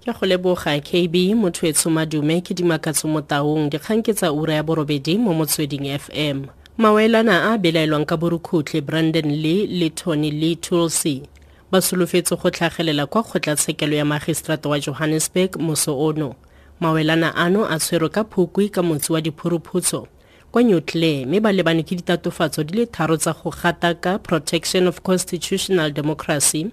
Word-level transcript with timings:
ke 0.00 0.12
go 0.16 0.26
leboga 0.26 0.80
kb 0.80 1.34
motho 1.36 1.90
madume 1.90 2.40
ke 2.40 2.54
dimakatso 2.54 3.04
mo 3.08 3.20
taong 3.20 3.68
dikgang 3.68 4.00
tsa 4.02 4.32
ura 4.32 4.54
ya 4.54 4.62
borobedi 4.62 5.18
mo 5.18 5.34
motsweding 5.36 5.92
fm 5.98 6.48
mawelana 6.80 7.52
a 7.52 7.58
belaelwang 7.58 8.08
ka 8.08 8.16
borukhutlhe 8.16 8.80
brandon 8.80 9.28
lee 9.28 9.66
le 9.66 9.90
tony 9.90 10.30
lee 10.30 10.56
tulsi. 10.56 11.28
Ba 11.70 11.80
solofetse 11.80 12.32
go 12.40 12.50
tlhagelela 12.50 13.06
kwa 13.06 13.22
kgotlatshekelo 13.22 13.96
ya 13.96 14.04
magistrata 14.04 14.68
wa 14.68 14.80
johannesburg 14.80 15.60
moso 15.60 15.92
ono. 16.00 16.34
Mawelana 16.80 17.36
ano 17.36 17.68
a 17.68 17.76
tshwerwe 17.76 18.08
ka 18.08 18.24
phukwi 18.24 18.72
ka 18.72 18.82
motse 18.82 19.12
wa 19.12 19.20
diphuruphutso 19.20 20.08
kwa 20.52 20.62
newclair 20.62 21.26
mme 21.26 21.40
ba 21.40 21.52
lebane 21.52 21.82
ke 21.82 21.94
ditatofatso 21.94 22.64
di 22.64 22.74
le 22.74 22.86
tharo 22.86 23.16
tsa 23.16 23.32
go 23.32 23.50
gataka 23.50 24.18
protection 24.18 24.86
of 24.86 25.02
constitutional 25.02 25.90
democracy 25.90 26.70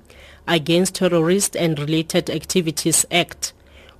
against 0.47 0.95
terrorist 0.95 1.55
and 1.55 1.79
related 1.79 2.29
activities 2.29 3.05
act. 3.11 3.53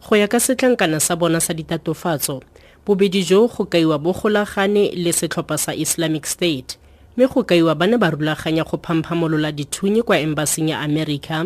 Go 0.10 0.16
ya 0.16 0.28
ka 0.28 0.38
setlankana 0.40 1.00
sa 1.00 1.16
bona 1.16 1.42
sa 1.42 1.54
ditatofatso 1.54 2.42
bobedi 2.88 3.24
jo 3.24 3.48
go 3.48 3.66
kaiwa 3.66 4.00
bo 4.00 4.14
golagane 4.14 4.96
le 4.96 5.12
setlhopha 5.14 5.58
sa 5.58 5.76
islamic 5.76 6.26
state 6.26 6.78
mme 7.18 7.28
go 7.28 7.44
kaiwa 7.44 7.76
ba 7.76 7.88
ne 7.88 7.98
ba 7.98 8.10
rulaganya 8.10 8.64
go 8.64 8.78
phamphamolola 8.78 9.52
dithunyi 9.52 10.02
kwa 10.04 10.20
embasing 10.20 10.70
ya 10.70 10.80
america 10.80 11.46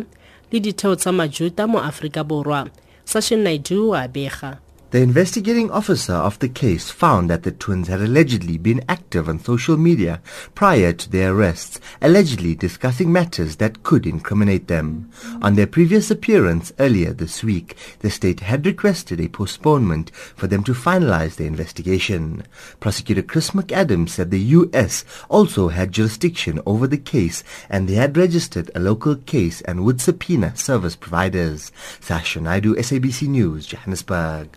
le 0.52 0.60
ditheo 0.60 0.96
tsa 0.96 1.12
majuta 1.12 1.68
mo 1.68 1.82
aforika 1.84 2.24
borwa 2.24 2.68
sashen 3.06 3.40
naidu 3.44 3.96
a 3.96 4.08
bega 4.08 4.60
The 4.92 5.02
investigating 5.02 5.72
officer 5.72 6.16
of 6.16 6.38
the 6.40 6.50
case 6.50 6.90
found 6.92 7.30
that 7.30 7.44
the 7.44 7.54
twins 7.54 7.88
had 7.88 8.02
allegedly 8.02 8.58
been 8.58 8.84
active 8.90 9.30
on 9.30 9.40
social 9.40 9.78
media 9.78 10.22
prior 10.54 10.92
to 10.92 11.10
their 11.10 11.34
arrests, 11.34 11.80
allegedly 12.02 12.56
discussing 12.56 13.10
matters 13.10 13.56
that 13.56 13.84
could 13.84 14.06
incriminate 14.06 14.68
them. 14.68 15.10
On 15.42 15.56
their 15.56 15.66
previous 15.66 16.12
appearance 16.12 16.74
earlier 16.78 17.14
this 17.14 17.42
week, 17.42 17.78
the 18.00 18.10
state 18.10 18.42
had 18.42 18.66
requested 18.66 19.22
a 19.22 19.30
postponement 19.30 20.12
for 20.14 20.48
them 20.48 20.62
to 20.66 20.74
finalize 20.74 21.38
their 21.38 21.48
investigation. 21.48 22.44
Prosecutor 22.82 23.22
Chris 23.22 23.52
McAdams 23.52 24.10
said 24.10 24.30
the 24.30 24.42
U.S. 24.60 25.06
also 25.30 25.70
had 25.70 25.94
jurisdiction 25.94 26.60
over 26.66 26.86
the 26.86 26.98
case 26.98 27.46
and 27.70 27.88
they 27.88 27.96
had 27.96 28.18
registered 28.18 28.70
a 28.76 28.82
local 28.82 29.16
case 29.16 29.62
and 29.62 29.86
would 29.86 30.02
subpoena 30.02 30.54
service 30.58 30.98
providers. 30.98 31.72
Sasha 32.02 32.42
Naidu, 32.42 32.76
SABC 32.76 33.30
News, 33.30 33.66
Johannesburg. 33.66 34.50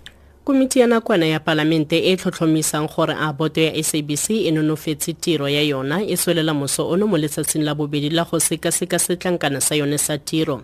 Komiti 0.44 0.78
ya 0.78 0.86
nakwana 0.86 1.26
ya 1.26 1.40
palamente 1.40 1.98
e 1.98 2.16
tlhotlhomisang 2.16 2.88
gore 2.96 3.14
a 3.18 3.32
boto 3.32 3.60
ya 3.60 3.82
sabc 3.84 4.30
e 4.30 4.50
nonofetse 4.50 5.12
tiro 5.12 5.48
ya 5.48 5.62
yona 5.62 6.02
e 6.02 6.16
tswelela 6.16 6.54
moso 6.54 6.88
ono 6.88 7.06
mo 7.06 7.16
letsatsing 7.16 7.64
la 7.64 7.74
bobedi 7.74 8.10
la 8.10 8.24
go 8.24 8.38
sekaseka 8.38 8.98
setlankana 8.98 9.60
sa 9.60 9.74
yone 9.74 9.98
sa 9.98 10.18
tiro. 10.18 10.62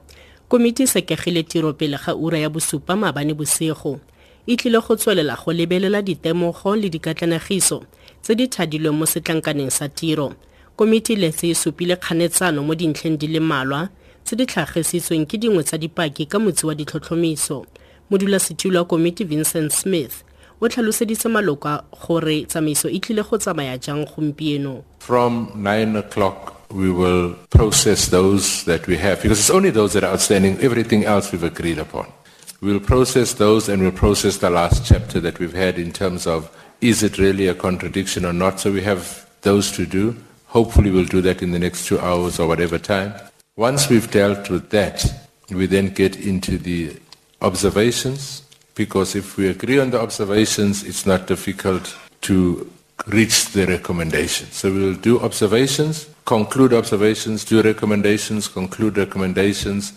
Komiti 0.48 0.82
e 0.82 0.86
sekegile 0.86 1.42
tiro 1.42 1.72
pele 1.72 1.96
ga 1.96 2.14
ura 2.14 2.38
ya 2.38 2.50
bosupa 2.50 2.96
maabane 2.96 3.34
bosigo. 3.34 4.00
E 4.46 4.56
tlile 4.56 4.80
go 4.80 4.96
tswelela 4.96 5.36
go 5.36 5.52
lebelela 5.52 6.02
ditemogo 6.02 6.76
le 6.76 6.90
dikatlanegiso 6.90 7.82
tse 8.22 8.34
di 8.34 8.48
thadilweng 8.48 8.98
mo 8.98 9.06
setlankaneng 9.06 9.70
sa 9.70 9.88
tiro. 9.88 10.34
Komiti 10.76 11.16
letse 11.16 11.48
e 11.48 11.54
supile 11.54 11.96
kganetsano 11.96 12.62
mo 12.62 12.74
dintlheng 12.74 13.16
di 13.16 13.26
le 13.26 13.40
mmalwa 13.40 13.88
tse 14.24 14.36
di 14.36 14.44
tlhagisitsweng 14.44 15.24
ke 15.24 15.38
dingwe 15.40 15.64
tsa 15.64 15.78
dipaki 15.78 16.26
ka 16.26 16.38
motse 16.38 16.66
wa 16.66 16.74
ditlhotlhomiso 16.74 17.64
modulasetulo 18.10 18.78
wa 18.78 18.84
komiti 18.84 19.24
vincent 19.24 19.72
smith 19.72 20.14
o 20.60 20.68
tlhaloseditse 20.68 21.28
maloko 21.28 21.80
gore 22.06 22.44
tsamaiso 22.44 22.88
e 22.88 23.00
tlile 23.00 23.22
go 23.22 23.38
tsamaya 23.38 23.78
jang 23.78 24.06
gompieno 24.06 24.82
From 25.00 25.50
9 25.56 25.96
o'clock, 25.96 26.70
we 26.70 26.90
will 26.90 27.34
process 27.48 28.10
those 28.10 28.64
that 28.64 28.86
we 28.86 28.96
have, 28.96 29.22
because 29.22 29.40
it's 29.40 29.50
only 29.50 29.70
those 29.70 29.94
that 29.94 30.04
are 30.04 30.12
outstanding. 30.12 30.58
Everything 30.60 31.04
else 31.04 31.32
we've 31.32 31.42
agreed 31.42 31.78
upon. 31.78 32.06
We'll 32.60 32.80
process 32.80 33.34
those 33.34 33.68
and 33.68 33.82
we'll 33.82 33.92
process 33.92 34.36
the 34.36 34.50
last 34.50 34.84
chapter 34.84 35.18
that 35.20 35.38
we've 35.38 35.54
had 35.54 35.78
in 35.78 35.90
terms 35.90 36.26
of 36.26 36.50
is 36.82 37.02
it 37.02 37.18
really 37.18 37.48
a 37.48 37.54
contradiction 37.54 38.26
or 38.26 38.34
not. 38.34 38.60
So 38.60 38.70
we 38.70 38.82
have 38.82 39.26
those 39.40 39.72
to 39.72 39.86
do. 39.86 40.14
Hopefully 40.46 40.90
we'll 40.90 41.06
do 41.06 41.22
that 41.22 41.42
in 41.42 41.52
the 41.52 41.58
next 41.58 41.86
two 41.86 41.98
hours 41.98 42.38
or 42.38 42.46
whatever 42.46 42.78
time. 42.78 43.14
Once 43.56 43.88
we've 43.88 44.10
dealt 44.10 44.50
with 44.50 44.68
that, 44.70 45.04
we 45.50 45.66
then 45.66 45.88
get 45.88 46.16
into 46.16 46.58
the 46.58 46.94
observations, 47.42 48.42
because 48.74 49.14
if 49.14 49.36
we 49.36 49.48
agree 49.48 49.78
on 49.78 49.90
the 49.90 50.00
observations, 50.00 50.84
it's 50.84 51.06
not 51.06 51.26
difficult 51.26 51.96
to 52.22 52.70
reach 53.06 53.50
the 53.52 53.66
recommendations. 53.66 54.54
So 54.54 54.72
we'll 54.72 54.94
do 54.94 55.20
observations, 55.20 56.08
conclude 56.24 56.72
observations, 56.74 57.44
do 57.44 57.62
recommendations, 57.62 58.48
conclude 58.48 58.98
recommendations. 58.98 59.92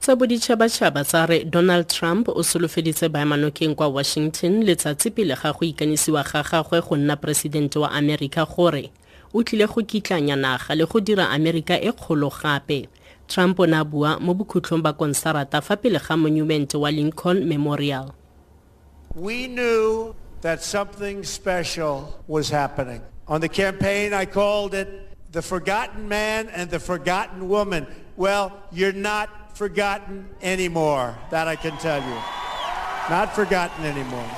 tsa 0.00 0.16
boditšhabatšhaba 0.16 1.04
tsa 1.04 1.26
re 1.26 1.44
donald 1.44 1.86
trump 1.88 2.28
o 2.28 2.42
solofeditse 2.42 3.08
baemanokeng 3.08 3.74
kwa 3.74 3.88
washington 3.88 4.64
letsatsi 4.64 5.10
pele 5.10 5.36
ga 5.36 5.52
go 5.52 5.60
ikanisiwa 5.60 6.24
ga 6.24 6.42
gagwe 6.42 6.80
go 6.80 6.96
nna 6.96 7.16
poresidente 7.16 7.78
wa 7.78 7.92
amerika 7.92 8.46
gore 8.46 8.90
o 9.34 9.42
tlile 9.42 9.66
go 9.66 9.82
kitlanya 9.82 10.36
naga 10.36 10.74
le 10.74 10.86
go 10.86 11.00
dira 11.00 11.28
amerika 11.28 11.76
e 11.80 11.92
kgolo 11.92 12.32
gape 12.32 12.88
trump 13.32 13.60
o 13.62 13.64
ne 13.64 13.78
a 13.78 13.84
bua 13.84 14.18
mo 14.18 14.34
bokhutlhong 14.34 14.82
ba 14.82 14.92
konsarata 14.92 15.62
fa 15.62 15.74
pele 15.80 15.98
ga 16.06 16.14
monument 16.16 16.74
wa 16.74 16.90
lincoln 16.90 17.46
memorial 17.46 18.06
We 19.14 19.48
knew 19.48 20.14
that 20.46 20.62
something 20.62 21.24
special 21.24 22.22
was 22.28 22.48
happening. 22.48 23.02
On 23.26 23.40
the 23.40 23.48
campaign, 23.48 24.14
I 24.14 24.24
called 24.24 24.72
it 24.72 24.86
the 25.32 25.42
forgotten 25.42 26.06
man 26.08 26.48
and 26.54 26.70
the 26.70 26.78
forgotten 26.78 27.48
woman. 27.48 27.86
Well, 28.16 28.52
you're 28.70 28.94
not 28.94 29.56
forgotten 29.58 30.30
anymore. 30.42 31.18
That 31.30 31.48
I 31.48 31.56
can 31.56 31.76
tell 31.78 31.98
you. 31.98 32.18
Not 33.10 33.34
forgotten 33.34 33.84
anymore. 33.84 34.30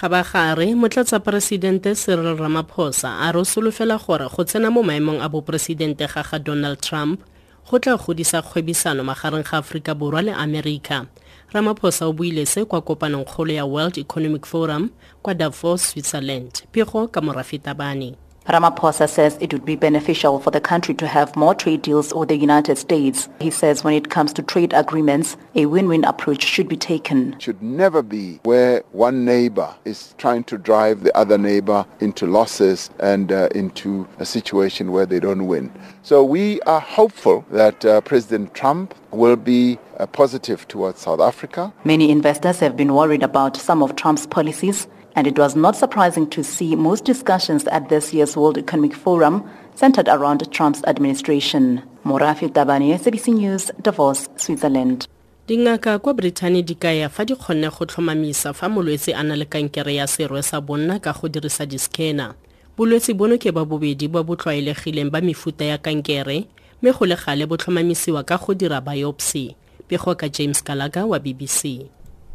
ga 0.00 0.08
ba 0.08 0.24
gare 0.24 0.64
motlatsaporesidente 0.74 1.92
cyril 1.92 2.32
ramaphosa 2.32 3.20
a 3.20 3.28
re 3.32 3.38
o 3.38 3.44
solofela 3.44 4.00
gore 4.00 4.32
go 4.32 4.42
tsena 4.48 4.72
mo 4.72 4.80
maemong 4.80 5.20
a 5.20 5.28
boporesidente 5.28 6.08
ga 6.08 6.24
ga 6.24 6.38
donald 6.40 6.80
trump 6.80 7.20
go 7.70 7.78
tla 7.78 7.96
godisa 7.96 8.42
kgwebisano 8.42 9.04
magareng 9.04 9.44
ga 9.46 9.58
aforika 9.58 9.94
borwa 9.94 10.22
le 10.22 10.34
amerika. 10.34 11.06
Ramaphosa 11.52 12.06
o 12.06 12.12
buile 12.12 12.46
se 12.46 12.64
kwa 12.64 12.80
kopanong 12.82 13.24
kgolo 13.24 13.52
ya 13.52 13.64
world 13.64 13.98
economic 13.98 14.46
forum 14.46 14.90
kwa 15.22 15.34
davos 15.34 15.90
switzerland. 15.90 16.50
Pego 16.72 17.08
ka 17.08 17.20
morafi 17.20 17.58
tabane 17.58 18.14
Ramaphosa 18.46 19.08
says 19.08 19.36
it 19.40 19.52
would 19.52 19.64
be 19.64 19.76
beneficial 19.76 20.40
for 20.40 20.50
the 20.50 20.60
country 20.60 20.94
to 20.94 21.06
have 21.06 21.36
more 21.36 21.54
trade 21.54 21.82
deals 21.82 22.12
with 22.12 22.30
the 22.30 22.36
United 22.36 22.78
States. 22.78 23.28
He 23.38 23.50
says 23.50 23.84
when 23.84 23.94
it 23.94 24.10
comes 24.10 24.32
to 24.32 24.42
trade 24.42 24.72
agreements, 24.72 25.36
a 25.54 25.66
win-win 25.66 26.04
approach 26.04 26.42
should 26.42 26.68
be 26.68 26.76
taken. 26.76 27.34
It 27.34 27.42
should 27.42 27.62
never 27.62 28.02
be 28.02 28.40
where 28.42 28.82
one 28.92 29.24
neighbor 29.24 29.74
is 29.84 30.14
trying 30.18 30.44
to 30.44 30.58
drive 30.58 31.02
the 31.02 31.16
other 31.16 31.38
neighbor 31.38 31.86
into 32.00 32.26
losses 32.26 32.90
and 32.98 33.30
uh, 33.30 33.48
into 33.54 34.08
a 34.18 34.26
situation 34.26 34.90
where 34.90 35.06
they 35.06 35.20
don't 35.20 35.46
win. 35.46 35.70
So 36.02 36.24
we 36.24 36.60
are 36.62 36.80
hopeful 36.80 37.44
that 37.50 37.84
uh, 37.84 38.00
President 38.00 38.54
Trump 38.54 38.94
will 39.10 39.36
be 39.36 39.78
uh, 39.98 40.06
positive 40.06 40.66
towards 40.66 41.00
South 41.00 41.20
Africa. 41.20 41.72
Many 41.84 42.10
investors 42.10 42.58
have 42.60 42.76
been 42.76 42.94
worried 42.94 43.22
about 43.22 43.56
some 43.56 43.82
of 43.82 43.96
Trump's 43.96 44.26
policies, 44.26 44.88
and 45.16 45.26
it 45.26 45.38
was 45.38 45.56
not 45.56 45.76
surprising 45.76 46.28
to 46.30 46.42
see 46.42 46.76
most 46.76 47.04
discussions 47.04 47.66
at 47.68 47.88
this 47.88 48.12
year's 48.12 48.36
World 48.36 48.58
Economic 48.58 48.94
Forum 48.94 49.48
centered 49.74 50.08
around 50.08 50.50
Trump's 50.52 50.82
administration. 50.84 51.82
Morafi 52.04 52.48
Tabani, 52.52 52.98
CBC 52.98 53.34
News, 53.34 53.70
Davos, 53.82 54.28
Switzerland. 54.36 55.06
dingaka 55.48 55.98
kwa 55.98 56.14
britain 56.14 56.62
di 56.62 56.74
kaya 56.74 57.08
fa 57.08 57.24
di 57.24 57.34
kgonne 57.34 57.70
go 57.70 57.84
tlhomamisa 57.84 58.54
fa 58.54 58.68
molwetse 58.68 59.12
a 59.14 59.22
na 59.22 59.34
le 59.36 59.44
kankere 59.44 59.94
ya 59.94 60.06
serwe 60.06 60.42
sa 60.42 60.60
bonna 60.60 61.00
ka 61.00 61.12
go 61.12 61.28
dirisa 61.28 61.66
di-scanner 61.66 62.34
bolwetse 62.78 63.10
bono 63.18 63.34
ke 63.38 63.50
ba 63.50 63.64
bobedi 63.66 64.06
ba 64.08 64.22
bo 64.22 64.36
tlwaelegileng 64.38 65.10
ba 65.10 65.20
mefuta 65.20 65.64
ya 65.64 65.78
kankere 65.78 66.46
mme 66.82 66.92
go 66.94 67.04
le 67.06 67.16
gale 67.18 67.46
bo 67.50 67.56
tlhomamisiwa 67.56 68.22
ka 68.22 68.38
go 68.38 68.54
dira 68.54 68.80
biopsy 68.80 69.56
pego 69.88 70.14
ka 70.14 70.28
james 70.30 70.62
kalaka 70.62 71.02
wa 71.06 71.18
bbc 71.18 71.90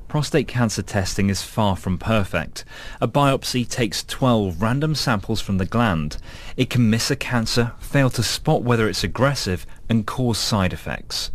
Prostate 0.07 0.48
cancer 0.48 0.84
testing 0.84 1.30
is 1.30 1.42
far 1.42 1.75
from 1.75 1.98
perfect. 1.98 2.63
A 3.02 3.07
biopsy 3.07 3.68
takes 3.68 4.04
12 4.04 4.62
random 4.62 4.96
samples 4.96 5.42
from 5.42 5.57
the 5.57 5.66
gland. 5.66 6.18
It 6.56 6.69
can 6.69 6.90
miss 6.90 7.10
a 7.10 7.16
cancer, 7.16 7.74
fail 7.80 8.10
to 8.12 8.24
spot 8.24 8.63
whether 8.63 8.88
it's 8.88 9.04
aggressive, 9.04 9.66
and 9.90 10.06
cause 10.06 10.38
side 10.38 10.74
effects. 10.74 11.31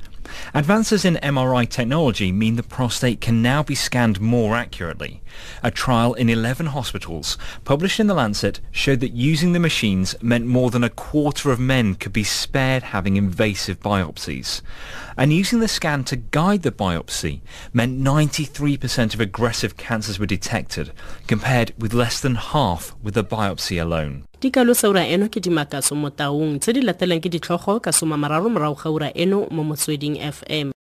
Advances 0.54 1.04
in 1.04 1.14
MRI 1.16 1.68
technology 1.68 2.32
mean 2.32 2.56
the 2.56 2.62
prostate 2.62 3.20
can 3.20 3.42
now 3.42 3.62
be 3.62 3.74
scanned 3.74 4.20
more 4.20 4.56
accurately. 4.56 5.22
A 5.62 5.70
trial 5.70 6.14
in 6.14 6.28
11 6.28 6.66
hospitals, 6.66 7.38
published 7.64 8.00
in 8.00 8.06
The 8.06 8.14
Lancet, 8.14 8.60
showed 8.70 9.00
that 9.00 9.12
using 9.12 9.52
the 9.52 9.58
machines 9.58 10.14
meant 10.22 10.46
more 10.46 10.70
than 10.70 10.84
a 10.84 10.90
quarter 10.90 11.50
of 11.50 11.60
men 11.60 11.94
could 11.94 12.12
be 12.12 12.24
spared 12.24 12.82
having 12.82 13.16
invasive 13.16 13.80
biopsies. 13.80 14.62
And 15.16 15.32
using 15.32 15.60
the 15.60 15.68
scan 15.68 16.04
to 16.04 16.16
guide 16.16 16.62
the 16.62 16.72
biopsy 16.72 17.40
meant 17.72 18.00
93% 18.00 19.14
of 19.14 19.20
aggressive 19.20 19.76
cancers 19.76 20.18
were 20.18 20.26
detected, 20.26 20.92
compared 21.26 21.72
with 21.78 21.94
less 21.94 22.20
than 22.20 22.36
half 22.36 22.94
with 23.02 23.14
the 23.14 23.24
biopsy 23.24 23.80
alone. 23.80 24.24
Di 24.40 24.48
ura 24.88 25.04
eno 25.04 25.28
ke 25.28 25.36
dimakaso 25.36 25.92
mo 25.92 26.08
taung 26.08 26.56
tse 26.56 26.72
di 26.72 26.80
latelang 26.80 27.20
ke 27.20 27.28
ditlhogo 27.28 27.76
ka 27.84 27.92
somamararo 27.92 28.48
morago 28.48 28.80
ga 28.80 28.88
ura 28.88 29.08
eno 29.12 29.44
mo 29.52 29.60
motsweding 29.60 30.16
fm 30.16 30.72